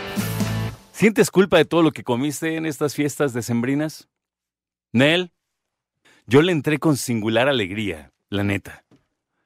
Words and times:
¿Sientes 0.90 1.30
culpa 1.30 1.58
de 1.58 1.66
todo 1.66 1.82
lo 1.82 1.92
que 1.92 2.02
comiste 2.02 2.56
en 2.56 2.64
estas 2.64 2.94
fiestas 2.94 3.34
decembrinas? 3.34 4.08
Nel, 4.90 5.32
yo 6.26 6.40
le 6.40 6.52
entré 6.52 6.78
con 6.78 6.96
singular 6.96 7.46
alegría, 7.46 8.10
la 8.30 8.42
neta. 8.42 8.86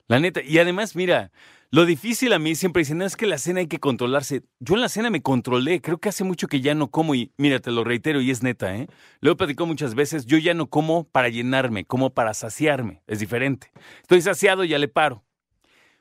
La 0.06 0.20
neta. 0.20 0.40
Y 0.40 0.60
además, 0.60 0.94
mira, 0.94 1.32
lo 1.70 1.84
difícil 1.84 2.32
a 2.32 2.38
mí 2.38 2.54
siempre 2.54 2.80
dicen, 2.80 3.02
es 3.02 3.16
que 3.16 3.26
la 3.26 3.38
cena 3.38 3.60
hay 3.60 3.66
que 3.66 3.80
controlarse. 3.80 4.42
Yo 4.60 4.74
en 4.74 4.80
la 4.80 4.88
cena 4.88 5.10
me 5.10 5.22
controlé, 5.22 5.80
creo 5.80 5.98
que 5.98 6.08
hace 6.08 6.24
mucho 6.24 6.48
que 6.48 6.60
ya 6.60 6.74
no 6.74 6.90
como 6.90 7.14
y 7.14 7.32
mira, 7.36 7.58
te 7.60 7.70
lo 7.70 7.84
reitero 7.84 8.20
y 8.20 8.30
es 8.30 8.42
neta, 8.42 8.76
¿eh? 8.76 8.88
Lo 9.20 9.32
he 9.32 9.36
platicado 9.36 9.66
muchas 9.66 9.94
veces, 9.94 10.26
yo 10.26 10.38
ya 10.38 10.54
no 10.54 10.68
como 10.68 11.04
para 11.04 11.28
llenarme, 11.28 11.84
como 11.84 12.10
para 12.10 12.34
saciarme, 12.34 13.02
es 13.06 13.18
diferente. 13.18 13.72
Estoy 14.02 14.22
saciado, 14.22 14.64
ya 14.64 14.78
le 14.78 14.88
paro. 14.88 15.24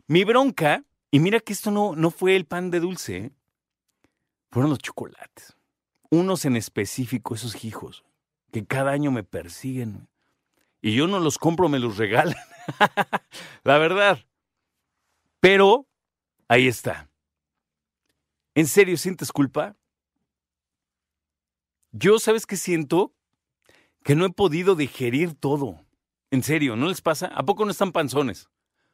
Mi 0.08 0.24
bronca, 0.24 0.84
y 1.10 1.20
mira 1.20 1.40
que 1.40 1.54
esto 1.54 1.72
no, 1.72 1.96
no 1.96 2.12
fue 2.12 2.36
el 2.36 2.46
pan 2.46 2.70
de 2.70 2.80
dulce, 2.80 3.18
¿eh? 3.18 3.32
fueron 4.52 4.70
los 4.70 4.80
chocolates. 4.80 5.58
Unos 6.10 6.46
en 6.46 6.56
específico, 6.56 7.36
esos 7.36 7.66
hijos, 7.66 8.06
que 8.52 8.66
cada 8.66 8.92
año 8.92 9.12
me 9.12 9.24
persiguen. 9.24 10.08
Y 10.82 10.94
yo 10.94 11.08
no 11.08 11.20
los 11.20 11.38
compro, 11.38 11.68
me 11.68 11.80
los 11.80 11.98
regalan. 11.98 12.38
la 13.64 13.78
verdad. 13.80 14.20
Pero 15.46 15.88
ahí 16.48 16.68
está. 16.68 17.08
¿En 18.56 18.66
serio 18.66 18.98
sientes 18.98 19.32
culpa? 19.32 19.78
Yo, 21.92 22.18
¿sabes 22.18 22.48
qué 22.48 22.56
siento? 22.58 23.14
Que 24.04 24.16
no 24.16 24.26
he 24.26 24.32
podido 24.32 24.74
digerir 24.74 25.36
todo. 25.36 25.86
En 26.32 26.42
serio, 26.42 26.76
¿no 26.76 26.88
les 26.88 27.02
pasa? 27.02 27.28
¿A 27.28 27.46
poco 27.46 27.64
no 27.64 27.70
están 27.70 27.92
panzones? 27.92 28.50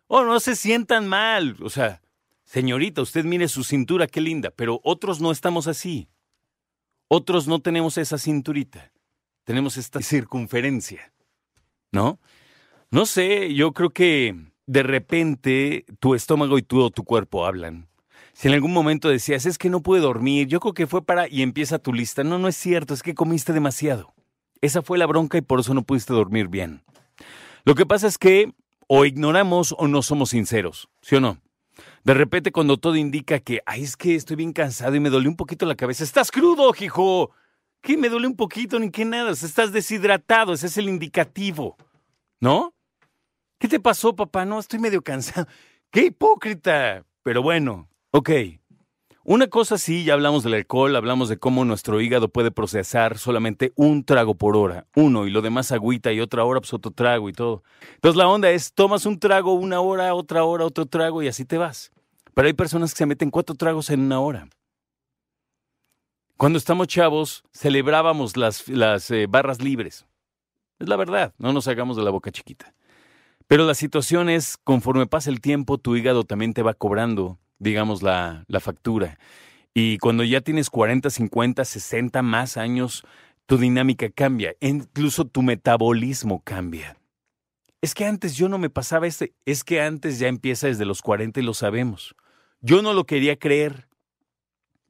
Oh, 0.08 0.26
no 0.26 0.42
se 0.42 0.58
sientan 0.58 1.08
mal. 1.08 1.56
O 1.62 1.70
sea, 1.70 2.02
señorita, 2.44 3.02
usted 3.02 3.24
mire 3.24 3.48
su 3.48 3.64
cintura, 3.64 4.08
qué 4.08 4.20
linda, 4.20 4.52
pero 4.52 4.82
otros 4.84 5.22
no 5.22 5.32
estamos 5.32 5.68
así. 5.68 6.10
Otros 7.08 7.48
no 7.48 7.62
tenemos 7.62 7.98
esa 7.98 8.18
cinturita. 8.18 8.92
Tenemos 9.46 9.78
esta 9.78 10.02
circunferencia. 10.02 11.14
¿No? 11.94 12.20
No 12.90 13.06
sé, 13.06 13.54
yo 13.54 13.72
creo 13.72 13.92
que 13.92 14.51
de 14.72 14.84
repente 14.84 15.86
tu 16.00 16.16
estómago 16.16 16.58
y 16.58 16.62
todo 16.62 16.92
tu 16.92 17.04
cuerpo 17.04 17.46
hablan. 17.46 17.90
Si 18.32 18.48
en 18.48 18.54
algún 18.54 18.72
momento 18.72 19.10
decías, 19.10 19.46
es 19.46 19.58
que 19.58 19.70
no 19.70 19.82
pude 19.82 20.00
dormir, 20.00 20.48
yo 20.48 20.62
creo 20.62 20.74
que 20.74 20.88
fue 20.88 21.04
para... 21.04 21.28
y 21.28 21.42
empieza 21.42 21.78
tu 21.78 21.92
lista. 21.92 22.24
No, 22.24 22.40
no 22.40 22.48
es 22.48 22.56
cierto, 22.56 22.94
es 22.94 23.04
que 23.04 23.14
comiste 23.14 23.52
demasiado. 23.52 24.14
Esa 24.62 24.82
fue 24.82 24.98
la 24.98 25.08
bronca 25.08 25.38
y 25.38 25.42
por 25.42 25.60
eso 25.60 25.74
no 25.74 25.84
pudiste 25.84 26.14
dormir 26.14 26.48
bien. 26.48 26.84
Lo 27.66 27.76
que 27.76 27.86
pasa 27.86 28.08
es 28.08 28.18
que 28.18 28.54
o 28.88 29.04
ignoramos 29.04 29.76
o 29.78 29.90
no 29.90 30.02
somos 30.02 30.30
sinceros, 30.30 30.88
¿sí 31.02 31.18
o 31.18 31.20
no? 31.20 31.38
De 32.06 32.14
repente 32.14 32.54
cuando 32.54 32.78
todo 32.78 32.96
indica 32.96 33.40
que, 33.40 33.62
ay, 33.66 33.84
es 33.84 33.98
que 33.98 34.16
estoy 34.16 34.38
bien 34.38 34.54
cansado 34.54 34.96
y 34.96 35.02
me 35.02 35.10
dolió 35.10 35.30
un 35.30 35.36
poquito 35.36 35.66
la 35.66 35.76
cabeza, 35.76 36.06
estás 36.06 36.32
crudo, 36.32 36.72
hijo. 36.80 37.32
¿Qué 37.82 37.98
me 37.98 38.08
duele 38.08 38.28
un 38.28 38.38
poquito 38.38 38.80
ni 38.80 38.90
qué 38.90 39.04
nada? 39.04 39.32
Estás 39.32 39.74
deshidratado, 39.74 40.54
ese 40.54 40.68
es 40.68 40.78
el 40.78 40.88
indicativo, 40.88 41.76
¿no? 42.40 42.74
¿Qué 43.62 43.68
te 43.68 43.80
pasó, 43.80 44.16
papá? 44.16 44.44
No, 44.44 44.58
estoy 44.58 44.80
medio 44.80 45.04
cansado. 45.04 45.48
¡Qué 45.92 46.06
hipócrita! 46.08 47.06
Pero 47.22 47.44
bueno, 47.44 47.88
ok. 48.10 48.32
Una 49.24 49.50
cosa 49.50 49.78
sí, 49.78 50.04
ya 50.04 50.16
hablamos 50.16 50.42
del 50.42 50.56
alcohol, 50.56 50.96
hablamos 50.96 51.30
de 51.30 51.38
cómo 51.38 51.64
nuestro 51.64 52.02
hígado 52.02 52.28
puede 52.28 52.50
procesar 52.50 53.20
solamente 53.20 53.72
un 53.76 54.04
trago 54.04 54.34
por 54.34 54.58
hora, 54.58 54.88
uno, 54.96 55.28
y 55.28 55.30
lo 55.30 55.44
demás 55.44 55.72
agüita 55.72 56.12
y 56.12 56.22
otra 56.22 56.44
hora, 56.44 56.60
pues 56.60 56.74
otro 56.74 56.90
trago 56.90 57.30
y 57.30 57.34
todo. 57.34 57.62
Entonces 57.94 58.18
la 58.18 58.28
onda 58.28 58.50
es, 58.50 58.74
tomas 58.74 59.06
un 59.06 59.20
trago 59.20 59.54
una 59.54 59.80
hora, 59.80 60.16
otra 60.16 60.44
hora, 60.44 60.66
otro 60.66 60.88
trago 60.88 61.22
y 61.22 61.28
así 61.28 61.46
te 61.46 61.60
vas. 61.60 61.92
Pero 62.34 62.48
hay 62.48 62.54
personas 62.54 62.96
que 62.96 62.98
se 62.98 63.06
meten 63.06 63.30
cuatro 63.30 63.54
tragos 63.56 63.92
en 63.92 64.00
una 64.00 64.22
hora. 64.22 64.50
Cuando 66.36 66.58
estamos 66.58 66.88
chavos, 66.88 67.44
celebrábamos 67.54 68.38
las, 68.38 68.68
las 68.68 69.12
eh, 69.12 69.28
barras 69.30 69.62
libres. 69.62 70.08
Es 70.80 70.90
la 70.90 70.96
verdad, 70.96 71.36
no 71.38 71.54
nos 71.54 71.68
hagamos 71.68 71.96
de 71.96 72.02
la 72.02 72.10
boca 72.10 72.32
chiquita. 72.32 72.74
Pero 73.52 73.66
la 73.66 73.74
situación 73.76 74.30
es, 74.30 74.56
conforme 74.64 75.08
pasa 75.08 75.30
el 75.30 75.42
tiempo, 75.42 75.78
tu 75.78 75.98
hígado 75.98 76.24
también 76.24 76.54
te 76.54 76.64
va 76.64 76.74
cobrando, 76.74 77.38
digamos, 77.60 78.02
la, 78.02 78.46
la 78.48 78.62
factura. 78.62 79.20
Y 79.74 79.98
cuando 79.98 80.24
ya 80.24 80.40
tienes 80.40 80.70
40, 80.70 81.10
50, 81.10 81.66
60 81.66 82.22
más 82.22 82.56
años, 82.56 83.04
tu 83.48 83.58
dinámica 83.58 84.10
cambia, 84.10 84.56
incluso 84.62 85.26
tu 85.26 85.42
metabolismo 85.42 86.42
cambia. 86.46 86.96
Es 87.82 87.94
que 87.94 88.06
antes 88.06 88.38
yo 88.38 88.48
no 88.48 88.58
me 88.58 88.70
pasaba 88.70 89.06
este, 89.06 89.34
es 89.44 89.66
que 89.66 89.82
antes 89.82 90.18
ya 90.18 90.30
empieza 90.30 90.68
desde 90.68 90.86
los 90.86 91.02
40 91.02 91.42
y 91.42 91.44
lo 91.44 91.54
sabemos. 91.54 92.16
Yo 92.62 92.82
no 92.82 92.94
lo 92.94 93.04
quería 93.04 93.38
creer, 93.38 93.90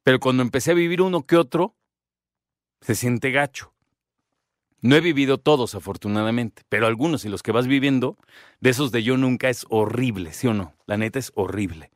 pero 0.04 0.20
cuando 0.20 0.44
empecé 0.44 0.70
a 0.70 0.76
vivir 0.76 1.02
uno 1.02 1.26
que 1.26 1.36
otro, 1.36 1.76
se 2.82 2.94
siente 2.94 3.32
gacho. 3.32 3.74
No 4.84 4.96
he 4.96 5.02
vivido 5.02 5.38
todos, 5.38 5.76
afortunadamente, 5.76 6.64
pero 6.68 6.88
algunos 6.88 7.24
y 7.24 7.30
los 7.30 7.44
que 7.44 7.52
vas 7.52 7.68
viviendo, 7.68 8.18
de 8.62 8.72
esos 8.72 8.92
de 8.92 9.04
yo 9.04 9.16
nunca 9.16 9.48
es 9.50 9.68
horrible, 9.70 10.34
¿sí 10.34 10.48
o 10.48 10.56
no? 10.56 10.74
La 10.88 10.98
neta 10.98 11.20
es 11.20 11.32
horrible. 11.36 11.92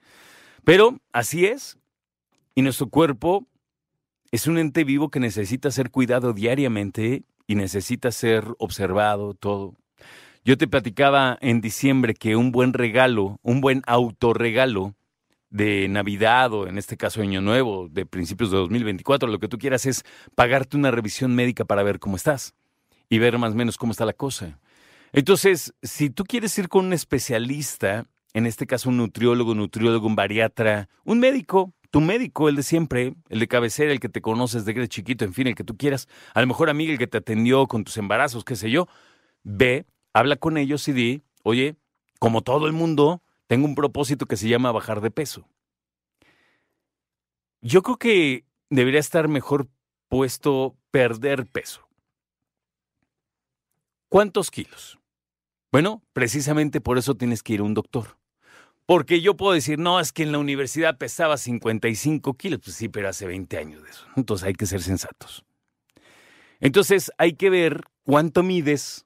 Pero 0.63 0.99
así 1.11 1.45
es. 1.45 1.79
Y 2.53 2.61
nuestro 2.61 2.87
cuerpo 2.87 3.47
es 4.31 4.45
un 4.45 4.59
ente 4.59 4.83
vivo 4.83 5.09
que 5.09 5.19
necesita 5.19 5.71
ser 5.71 5.89
cuidado 5.89 6.33
diariamente 6.33 7.23
y 7.47 7.55
necesita 7.55 8.11
ser 8.11 8.45
observado, 8.59 9.33
todo. 9.33 9.73
Yo 10.43 10.55
te 10.55 10.67
platicaba 10.67 11.39
en 11.41 11.61
diciembre 11.61 12.13
que 12.13 12.35
un 12.35 12.51
buen 12.51 12.73
regalo, 12.73 13.39
un 13.41 13.61
buen 13.61 13.81
autorregalo 13.87 14.93
de 15.49 15.87
Navidad 15.87 16.53
o 16.53 16.67
en 16.67 16.77
este 16.77 16.97
caso 16.97 17.21
Año 17.21 17.41
Nuevo, 17.41 17.87
de 17.89 18.05
principios 18.05 18.51
de 18.51 18.57
2024, 18.57 19.27
lo 19.27 19.39
que 19.39 19.47
tú 19.47 19.57
quieras 19.57 19.87
es 19.87 20.03
pagarte 20.35 20.77
una 20.77 20.91
revisión 20.91 21.33
médica 21.33 21.65
para 21.65 21.81
ver 21.81 21.97
cómo 21.97 22.15
estás 22.15 22.53
y 23.09 23.19
ver 23.19 23.37
más 23.37 23.53
o 23.53 23.55
menos 23.55 23.77
cómo 23.77 23.91
está 23.91 24.05
la 24.05 24.13
cosa. 24.13 24.59
Entonces, 25.11 25.73
si 25.81 26.09
tú 26.09 26.23
quieres 26.23 26.57
ir 26.57 26.67
con 26.67 26.85
un 26.85 26.93
especialista, 26.93 28.05
en 28.33 28.45
este 28.45 28.67
caso 28.67 28.89
un 28.89 28.97
nutriólogo, 28.97 29.55
nutriólogo, 29.55 30.07
un 30.07 30.15
bariatra, 30.15 30.89
un 31.05 31.19
médico, 31.19 31.73
tu 31.89 32.01
médico, 32.01 32.49
el 32.49 32.57
de 32.57 32.63
siempre, 32.63 33.15
el 33.29 33.39
de 33.39 33.47
cabecera, 33.47 33.93
el 33.93 34.01
que 34.01 34.09
te 34.09 34.21
conoces 34.21 34.65
desde 34.65 34.87
chiquito, 34.89 35.23
en 35.23 35.33
fin, 35.33 35.47
el 35.47 35.55
que 35.55 35.63
tú 35.63 35.77
quieras, 35.77 36.09
a 36.33 36.41
lo 36.41 36.47
mejor 36.47 36.69
amiga, 36.69 36.91
el 36.91 36.97
que 36.97 37.07
te 37.07 37.19
atendió 37.19 37.67
con 37.67 37.85
tus 37.85 37.95
embarazos, 37.95 38.43
qué 38.43 38.57
sé 38.57 38.69
yo, 38.69 38.87
ve, 39.43 39.85
habla 40.11 40.35
con 40.35 40.57
ellos 40.57 40.85
y 40.89 40.91
di, 40.91 41.23
oye, 41.43 41.77
como 42.19 42.41
todo 42.41 42.67
el 42.67 42.73
mundo, 42.73 43.21
tengo 43.47 43.65
un 43.65 43.75
propósito 43.75 44.25
que 44.25 44.35
se 44.35 44.49
llama 44.49 44.73
bajar 44.73 44.99
de 44.99 45.11
peso. 45.11 45.47
Yo 47.61 47.81
creo 47.81 47.95
que 47.95 48.43
debería 48.69 48.99
estar 48.99 49.27
mejor 49.27 49.69
puesto 50.09 50.75
perder 50.91 51.45
peso. 51.45 51.84
¿Cuántos 54.15 54.49
kilos? 54.49 54.97
Bueno, 55.73 56.01
precisamente 56.13 56.79
por 56.79 56.97
eso 56.97 57.15
tienes 57.15 57.43
que 57.43 57.51
ir 57.51 57.59
a 57.59 57.63
un 57.63 57.73
doctor. 57.73 58.17
Porque 58.85 59.19
yo 59.19 59.35
puedo 59.35 59.51
decir, 59.51 59.77
no, 59.77 59.99
es 59.99 60.13
que 60.13 60.23
en 60.23 60.31
la 60.31 60.37
universidad 60.37 60.97
pesaba 60.97 61.35
55 61.35 62.35
kilos. 62.35 62.61
Pues 62.63 62.77
sí, 62.77 62.87
pero 62.87 63.09
hace 63.09 63.27
20 63.27 63.57
años 63.57 63.83
de 63.83 63.89
eso. 63.89 64.05
Entonces 64.15 64.47
hay 64.47 64.53
que 64.53 64.67
ser 64.67 64.81
sensatos. 64.81 65.43
Entonces 66.61 67.11
hay 67.17 67.33
que 67.33 67.49
ver 67.49 67.81
cuánto 68.03 68.41
mides, 68.41 69.05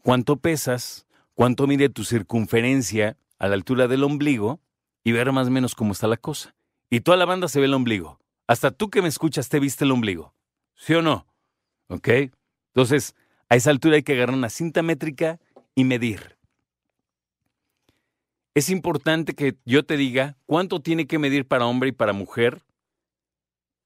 cuánto 0.00 0.38
pesas, 0.38 1.06
cuánto 1.34 1.66
mide 1.66 1.90
tu 1.90 2.04
circunferencia 2.04 3.18
a 3.38 3.48
la 3.48 3.56
altura 3.56 3.88
del 3.88 4.04
ombligo 4.04 4.62
y 5.04 5.12
ver 5.12 5.32
más 5.32 5.48
o 5.48 5.50
menos 5.50 5.74
cómo 5.74 5.92
está 5.92 6.06
la 6.06 6.16
cosa. 6.16 6.54
Y 6.88 7.00
toda 7.00 7.18
la 7.18 7.26
banda 7.26 7.48
se 7.48 7.60
ve 7.60 7.66
el 7.66 7.74
ombligo. 7.74 8.20
Hasta 8.46 8.70
tú 8.70 8.88
que 8.88 9.02
me 9.02 9.08
escuchas 9.08 9.50
te 9.50 9.60
viste 9.60 9.84
el 9.84 9.92
ombligo. 9.92 10.32
¿Sí 10.74 10.94
o 10.94 11.02
no? 11.02 11.26
¿Ok? 11.88 12.08
Entonces, 12.68 13.14
a 13.48 13.56
esa 13.56 13.70
altura 13.70 13.96
hay 13.96 14.02
que 14.02 14.12
agarrar 14.12 14.36
una 14.36 14.50
cinta 14.50 14.82
métrica 14.82 15.38
y 15.74 15.84
medir. 15.84 16.36
Es 18.54 18.70
importante 18.70 19.34
que 19.34 19.56
yo 19.64 19.84
te 19.84 19.96
diga 19.96 20.36
cuánto 20.46 20.80
tiene 20.80 21.06
que 21.06 21.18
medir 21.18 21.46
para 21.46 21.66
hombre 21.66 21.90
y 21.90 21.92
para 21.92 22.12
mujer, 22.12 22.62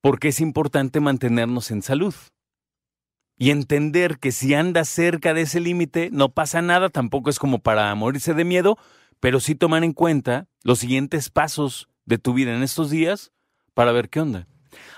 porque 0.01 0.29
es 0.29 0.41
importante 0.41 1.01
mantenernos 1.01 1.71
en 1.71 1.83
salud. 1.83 2.15
Y 3.37 3.51
entender 3.51 4.19
que 4.19 4.33
si 4.33 4.55
andas 4.55 4.89
cerca 4.89 5.35
de 5.35 5.43
ese 5.43 5.61
límite, 5.61 6.11
no 6.13 6.29
pasa 6.29 6.63
nada, 6.63 6.91
tampoco 6.91 7.31
es 7.31 7.39
como 7.39 7.59
para 7.59 7.93
morirse 7.95 8.35
de 8.35 8.45
miedo, 8.45 8.79
pero 9.19 9.41
sí 9.41 9.55
tomar 9.55 9.83
en 9.83 9.93
cuenta 9.93 10.47
los 10.63 10.79
siguientes 10.79 11.31
pasos 11.31 11.89
de 12.05 12.19
tu 12.19 12.35
vida 12.35 12.55
en 12.55 12.63
estos 12.63 12.91
días 12.91 13.33
para 13.75 13.93
ver 13.93 14.09
qué 14.09 14.21
onda. 14.21 14.47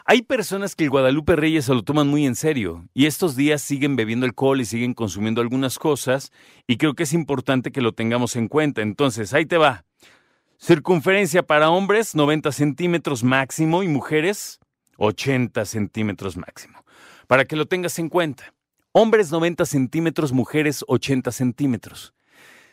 Hay 0.05 0.23
personas 0.23 0.75
que 0.75 0.85
el 0.85 0.91
Guadalupe 0.91 1.37
Reyes 1.37 1.67
se 1.67 1.75
lo 1.75 1.83
toman 1.83 2.09
muy 2.09 2.27
en 2.27 2.35
serio 2.35 2.87
y 2.95 3.07
estos 3.07 3.37
días 3.37 3.63
siguen 3.63 3.97
bebiendo 3.97 4.27
alcohol 4.27 4.61
y 4.61 4.65
siguen 4.65 4.95
consumiendo 4.95 5.41
algunas 5.41 5.79
cosas 5.79 6.31
y 6.67 6.77
creo 6.77 6.95
que 6.95 7.05
es 7.05 7.13
importante 7.13 7.73
que 7.73 7.81
lo 7.81 7.93
tengamos 7.93 8.37
en 8.37 8.49
cuenta. 8.49 8.83
Entonces, 8.83 9.35
ahí 9.35 9.47
te 9.47 9.59
va. 9.59 9.85
Circunferencia 10.59 11.43
para 11.43 11.71
hombres 11.71 12.15
90 12.15 12.53
centímetros 12.53 13.25
máximo 13.25 13.83
y 13.83 13.89
mujeres 13.89 14.61
80 14.99 15.65
centímetros 15.65 16.37
máximo. 16.37 16.85
Para 17.27 17.45
que 17.45 17.57
lo 17.57 17.67
tengas 17.67 17.99
en 17.99 18.09
cuenta. 18.09 18.55
Hombres 18.93 19.33
90 19.33 19.65
centímetros, 19.65 20.33
mujeres 20.33 20.85
80 20.87 21.33
centímetros. 21.33 22.15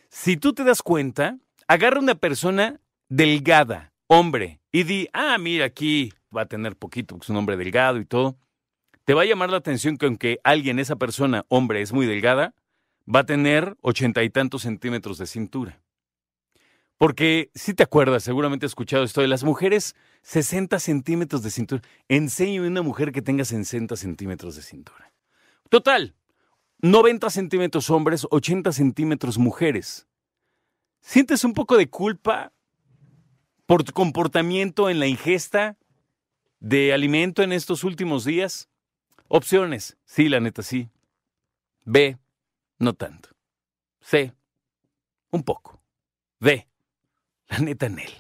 Si 0.10 0.36
tú 0.36 0.54
te 0.54 0.66
das 0.66 0.82
cuenta, 0.82 1.38
Agarra 1.70 2.00
una 2.00 2.16
persona 2.16 2.82
delgada, 3.10 3.94
hombre, 4.08 4.60
y 4.72 4.86
di, 4.86 5.08
ah, 5.14 5.38
mira, 5.38 5.66
aquí 5.66 6.12
va 6.36 6.42
a 6.42 6.46
tener 6.48 6.76
poquito, 6.76 7.16
porque 7.16 7.26
es 7.26 7.30
un 7.30 7.38
hombre 7.38 7.58
delgado 7.58 8.00
y 8.00 8.06
todo. 8.06 8.38
Te 9.06 9.14
va 9.14 9.24
a 9.24 9.26
llamar 9.26 9.50
la 9.50 9.58
atención 9.58 9.98
que 9.98 10.06
aunque 10.06 10.40
alguien, 10.44 10.80
esa 10.80 10.96
persona, 10.96 11.46
hombre, 11.50 11.82
es 11.82 11.94
muy 11.94 12.06
delgada, 12.06 12.54
va 13.14 13.22
a 13.22 13.26
tener 13.26 13.76
ochenta 13.82 14.24
y 14.24 14.30
tantos 14.30 14.64
centímetros 14.64 15.18
de 15.18 15.26
cintura. 15.26 15.82
Porque 16.98 17.50
si 17.56 17.74
te 17.74 17.84
acuerdas, 17.84 18.24
seguramente 18.24 18.66
has 18.66 18.72
escuchado 18.72 19.04
esto 19.04 19.22
de 19.22 19.28
las 19.30 19.44
mujeres, 19.44 19.96
60 20.24 20.80
centímetros 20.80 21.42
de 21.44 21.50
cintura. 21.50 21.82
Enséñame 22.10 22.68
una 22.68 22.82
mujer 22.82 23.12
que 23.12 23.22
tenga 23.22 23.46
60 23.46 23.96
centímetros 23.96 24.58
de 24.58 24.62
cintura. 24.62 25.12
Total, 25.70 26.14
90 26.82 27.30
centímetros 27.30 27.90
hombres, 27.90 28.28
80 28.30 28.74
centímetros 28.74 29.38
mujeres. 29.38 30.08
¿Sientes 31.02 31.44
un 31.46 31.54
poco 31.54 31.78
de 31.78 31.90
culpa 31.90 32.52
por 33.66 33.84
tu 33.84 33.94
comportamiento 33.94 34.90
en 34.90 35.00
la 35.00 35.08
ingesta 35.08 35.78
de 36.60 36.94
alimento 36.94 37.44
en 37.44 37.52
estos 37.52 37.84
últimos 37.84 38.26
días? 38.26 38.70
Opciones, 39.28 39.98
sí, 40.06 40.30
la 40.30 40.40
neta 40.40 40.64
sí. 40.64 40.90
B, 41.86 42.18
no 42.78 42.94
tanto. 42.94 43.30
C, 44.02 44.34
un 45.32 45.44
poco. 45.44 45.82
D, 46.40 46.68
la 47.48 47.60
neta 47.60 47.86
en 47.86 48.00
él. 48.00 48.12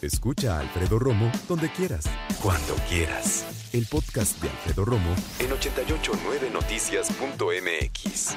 Escucha 0.00 0.56
a 0.56 0.60
Alfredo 0.60 1.00
Romo 1.00 1.32
donde 1.48 1.68
quieras, 1.70 2.04
cuando 2.40 2.76
quieras. 2.88 3.68
El 3.72 3.84
podcast 3.86 4.40
de 4.40 4.48
Alfredo 4.48 4.84
Romo 4.84 5.12
en 5.40 5.50
889noticias.mx. 5.50 8.36